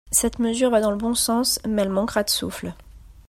[0.09, 2.73] Cette mesure va dans le bon sens, mais elle manquera de souffle.